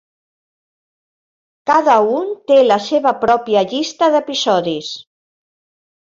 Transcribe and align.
Cada 1.71 1.97
un 2.13 2.31
té 2.51 2.57
la 2.69 2.77
seva 2.85 3.11
pròpia 3.25 3.63
llista 3.73 4.09
d'episodis. 4.17 4.89